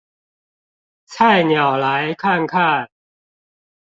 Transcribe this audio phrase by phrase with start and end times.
[1.05, 2.89] 菜鳥來看看